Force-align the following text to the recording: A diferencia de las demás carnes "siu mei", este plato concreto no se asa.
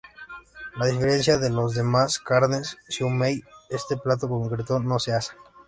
A 0.79 0.85
diferencia 0.87 1.37
de 1.37 1.51
las 1.51 1.75
demás 1.75 2.17
carnes 2.17 2.75
"siu 2.89 3.11
mei", 3.19 3.43
este 3.69 3.97
plato 3.97 4.27
concreto 4.27 4.79
no 4.79 4.97
se 4.97 5.13
asa. 5.13 5.35